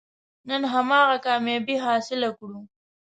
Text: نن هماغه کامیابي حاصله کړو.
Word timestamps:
نن 0.47 0.61
هماغه 0.73 1.17
کامیابي 1.25 1.75
حاصله 1.85 2.29
کړو. 2.37 2.59